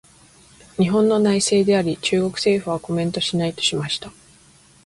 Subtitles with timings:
[0.81, 4.11] 「日本の内政であり、中国政府はコメントしない」としました。